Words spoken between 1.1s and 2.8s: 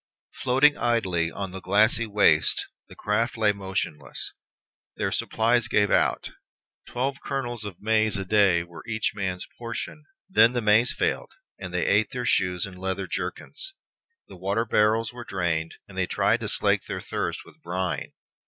on the glassy waste,